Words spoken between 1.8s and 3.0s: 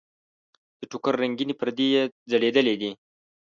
یې ځړېدلې دي.